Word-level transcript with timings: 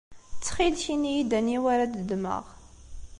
Ttxil-k 0.35 0.83
ini-yi-d 0.93 1.31
aniwa 1.37 1.67
ara 1.73 1.85
d-ddmeɣ. 1.93 2.43